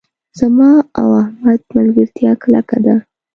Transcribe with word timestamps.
زما 0.39 0.69
او 0.99 1.07
احمد 1.23 1.59
ملګرتیا 1.75 2.31
کلکه 2.43 2.77
ده. 2.85 2.95